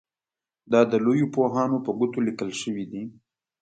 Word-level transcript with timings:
دا 0.71 0.81
د 0.91 0.93
لویو 1.05 1.31
پوهانو 1.35 1.77
په 1.85 1.91
ګوتو 1.99 2.19
لیکل 2.27 2.49
شوي 2.61 2.85
دي. 2.91 3.03